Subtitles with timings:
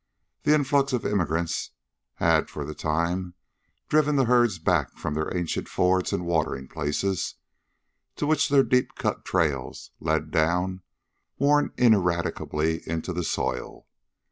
[0.41, 1.73] The influx of emigrants
[2.15, 3.35] had for the time
[3.87, 7.35] driven the herds back from their ancient fords and watering places,
[8.15, 10.81] to which their deep cut trails led down,
[11.37, 13.85] worn ineradicably into the soil.